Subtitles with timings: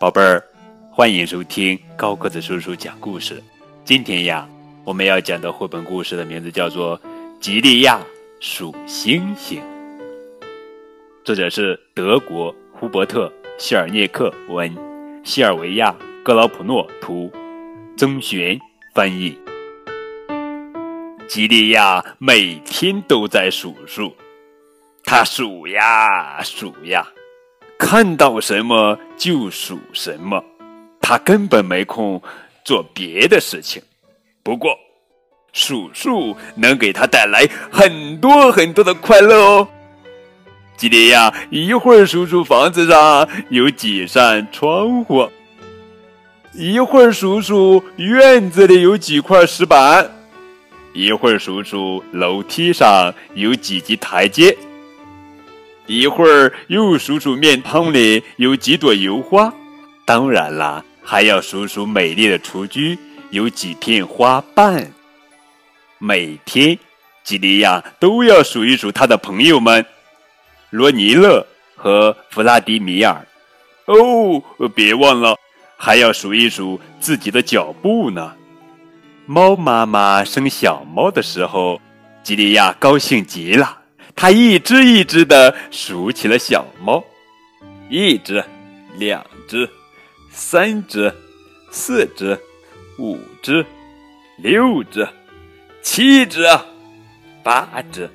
[0.00, 0.40] 宝贝儿，
[0.92, 3.42] 欢迎收听高个子叔叔讲故事。
[3.84, 4.48] 今天呀，
[4.84, 6.96] 我们要讲的绘本故事的名字叫做
[7.40, 7.98] 《吉利亚
[8.38, 9.60] 数星星》，
[11.24, 13.26] 作者是德国胡伯特·
[13.58, 14.72] 希尔涅克文，
[15.24, 15.90] 西尔维亚·
[16.22, 17.28] 格劳普诺图，
[17.96, 18.56] 曾璇
[18.94, 19.36] 翻译。
[21.26, 24.14] 吉利亚每天都在数数，
[25.02, 27.04] 他数呀数呀，
[27.78, 30.44] 看到什么就数什么，
[31.00, 32.20] 他根本没空
[32.64, 33.80] 做别的事情。
[34.42, 34.76] 不过，
[35.52, 39.68] 数数能给他带来很多很多的快乐哦。
[40.76, 45.28] 吉利亚一会儿数数房子上有几扇窗户，
[46.54, 50.10] 一会儿数数院子里有几块石板。
[50.94, 54.56] 一会儿数数楼梯上有几级台阶，
[55.88, 59.52] 一会儿又数数面汤里有几朵油花，
[60.04, 62.98] 当然啦，还要数数美丽的雏菊
[63.30, 64.92] 有几片花瓣。
[65.96, 66.78] 每天，
[67.24, 69.86] 吉利亚都要数一数他的朋友们，
[70.68, 73.26] 罗尼勒和弗拉迪米尔。
[73.86, 74.42] 哦，
[74.74, 75.34] 别忘了，
[75.78, 78.34] 还要数一数自己的脚步呢。
[79.24, 81.80] 猫妈妈生小猫的时候，
[82.22, 83.77] 吉利亚高兴极了。
[84.20, 87.04] 他一只一只的数起了小猫，
[87.88, 88.44] 一只，
[88.96, 89.70] 两只，
[90.32, 91.14] 三只，
[91.70, 92.36] 四只，
[92.98, 93.64] 五只，
[94.38, 95.08] 六只，
[95.84, 96.44] 七只，
[97.44, 98.10] 八只。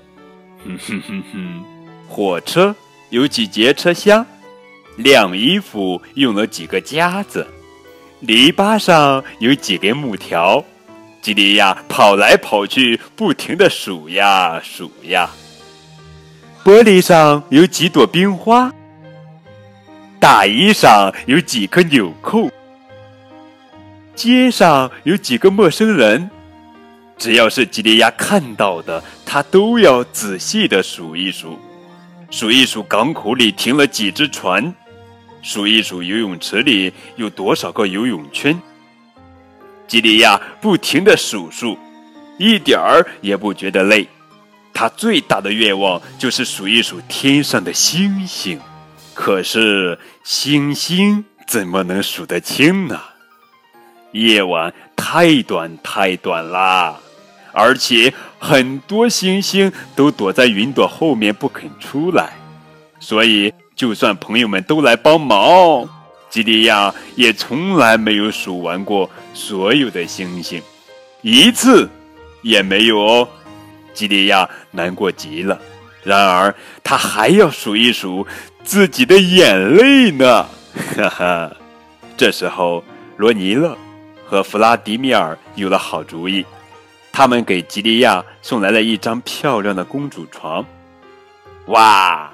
[0.65, 1.63] 哼哼哼哼，
[2.09, 2.75] 火车
[3.09, 4.25] 有几节车厢？
[4.97, 7.47] 晾衣服用了几个夹子？
[8.19, 10.65] 篱笆上有几根木条？
[11.21, 15.29] 吉利亚跑来跑去，不停的数呀数呀。
[16.63, 18.73] 玻璃上有几朵冰花，
[20.17, 22.49] 大衣上有几颗纽扣，
[24.15, 26.29] 街上有几个陌生人。
[27.17, 31.59] 只要是吉利亚看到的，他都要仔细的数一数。
[32.31, 34.73] 数一数港口里停了几只船，
[35.41, 38.57] 数一数游泳池里有多少个游泳圈。
[39.85, 41.77] 吉利亚不停的数数，
[42.37, 44.07] 一点儿也不觉得累。
[44.73, 48.59] 他最大的愿望就是数一数天上的星星。
[49.13, 52.99] 可是星星怎么能数得清呢？
[54.11, 56.99] 夜晚太短太短啦，
[57.51, 62.33] 而且很多星星都躲在云朵后面不肯出来，
[62.99, 65.87] 所以就算朋友们都来帮忙。
[66.29, 70.59] 吉利亚也从来没有数完过所有的星星，
[71.21, 71.87] 一次
[72.41, 73.27] 也没有哦。
[73.93, 75.59] 吉利亚难过极了。
[76.03, 78.27] 然而，他还要数一数
[78.63, 80.45] 自己的眼泪呢。
[80.95, 81.51] 哈哈，
[82.17, 82.83] 这时候，
[83.17, 83.77] 罗尼勒
[84.25, 86.45] 和弗拉迪米尔有了好主意，
[87.11, 90.65] 他们给吉利亚送来了一张漂亮的公主床。
[91.67, 92.31] 哇，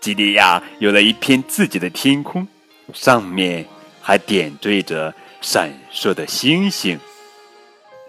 [0.00, 2.46] 吉利亚有了一片自己的天空。
[2.92, 3.64] 上面
[4.02, 6.98] 还点缀着闪烁的星星。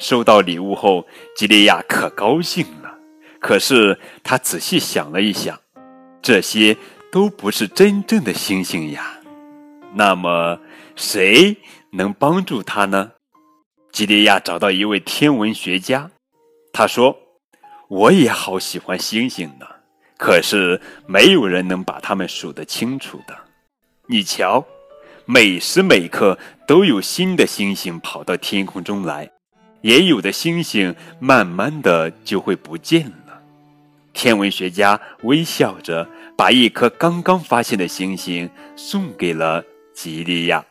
[0.02, 2.98] 收到礼物后，吉利亚可高兴了。
[3.40, 5.60] 可是他仔细想了一想，
[6.24, 6.76] 这些
[7.12, 9.20] 都不是真正的星星呀。
[9.94, 10.60] 那么，
[10.96, 11.56] 谁
[11.92, 13.12] 能帮助他呢？
[13.92, 16.10] 吉利亚找到一位天文学家，
[16.74, 17.16] 他说
[17.88, 19.68] ：“我也好喜欢星星呢，
[20.18, 23.38] 可是没有人能把它们数得清楚的。”
[24.08, 24.66] 你瞧，
[25.26, 29.30] 每时每刻都有新的星星跑到天空中来，
[29.82, 33.42] 也有的星星慢慢的就会不见了。
[34.14, 40.64] 天文学家微笑着把一颗刚刚发现的星星送给了吉利亚。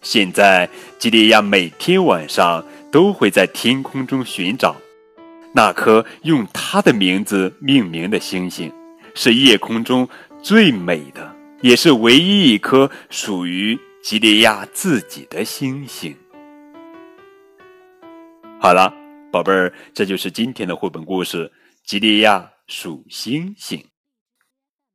[0.00, 4.76] 现在，吉利亚每天晚上都会在天空中寻找
[5.54, 8.70] 那颗用他的名字命名的星星，
[9.14, 10.08] 是夜空中
[10.42, 11.34] 最美的。
[11.62, 16.14] 也是唯一一颗属于吉利亚自己的星星。
[18.64, 18.90] 好了，
[19.30, 21.46] 宝贝儿，这就是今天的绘本故事
[21.84, 23.78] 《吉利亚数星星》。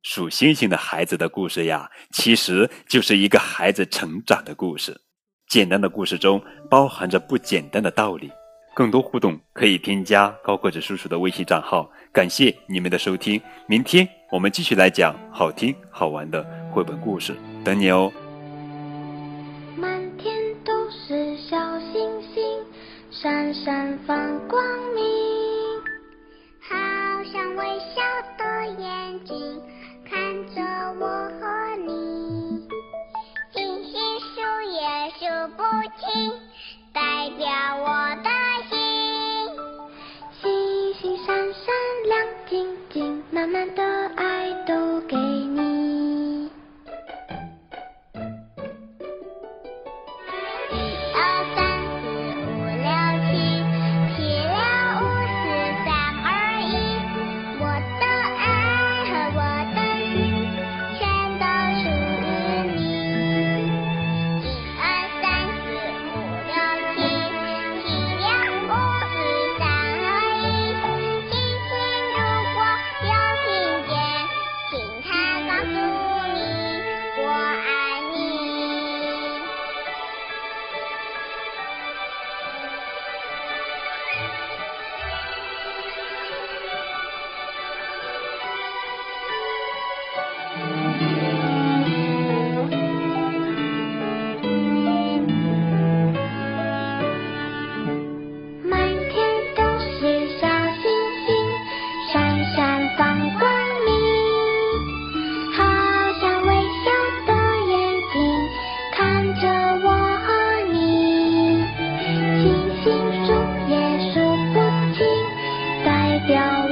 [0.02, 5.00] 数星星的孩子的故事呀，其实就是一个孩子成长的故事。
[5.46, 8.32] 简单的故事中包含着不简单的道理。
[8.74, 11.88] 更多互动可以添加高个子叔叔的微信账号。
[12.12, 16.44] 感谢你们的收听，明天我们继续来讲好听好玩的。
[16.72, 18.12] 绘本故事，等你哦。
[23.52, 24.62] 闪放光
[24.94, 25.02] 明
[26.60, 26.76] 好
[27.32, 28.00] 像微笑
[28.38, 29.60] 的眼睛
[30.08, 30.62] 看着
[31.00, 31.08] 我
[31.40, 32.68] 和你。
[33.52, 35.62] 星星数也数不
[35.98, 36.39] 清
[116.32, 116.69] 我